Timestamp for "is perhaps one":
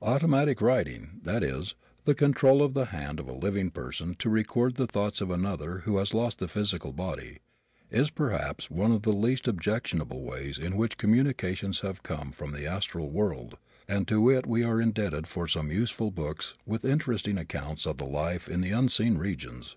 7.90-8.90